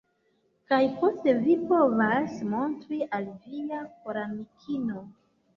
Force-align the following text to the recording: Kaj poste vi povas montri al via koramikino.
Kaj 0.71 0.79
poste 1.01 1.35
vi 1.43 1.57
povas 1.73 2.33
montri 2.55 3.03
al 3.19 3.29
via 3.45 3.83
koramikino. 4.07 5.07